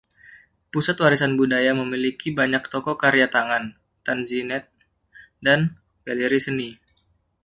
[0.73, 3.63] Pusat Warisan Budaya memiliki banyak toko karya tangan,
[4.05, 4.69] Tanzanite,
[5.45, 5.59] dan
[6.05, 6.69] galeri seni.